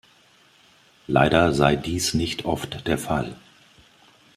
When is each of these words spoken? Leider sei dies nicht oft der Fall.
Leider 1.05 1.53
sei 1.53 1.75
dies 1.75 2.15
nicht 2.15 2.45
oft 2.45 2.87
der 2.87 2.97
Fall. 2.97 3.35